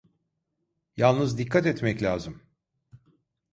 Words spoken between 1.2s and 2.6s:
dikkat etmek lazım…